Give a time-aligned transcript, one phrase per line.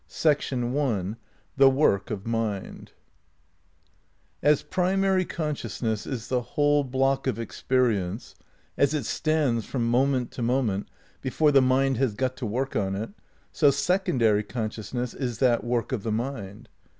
[0.07, 0.15] X
[0.47, 1.15] SECONDAEY
[1.59, 2.91] CONSCIOUSNESS
[4.41, 8.33] As primary consciousness is the whole block of ex Tiie perience,
[8.79, 10.87] as it stands from moment to moment,
[11.21, 13.11] before of the mind has got to work on it,
[13.51, 16.67] so secondary conscious ^''^^ ness is that work of the mind.